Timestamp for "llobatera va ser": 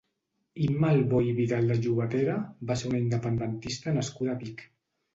1.83-2.93